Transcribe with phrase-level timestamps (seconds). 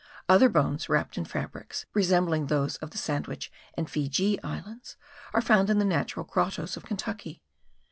[0.27, 4.97] Other bones wrapped in fabrics resembling those of the Sandwich and Feejee Islands
[5.31, 7.43] are found in the natural grottoes of Kentucky.